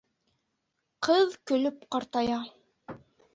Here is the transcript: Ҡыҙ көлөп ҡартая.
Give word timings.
Ҡыҙ 1.07 1.35
көлөп 1.51 1.85
ҡартая. 1.97 2.41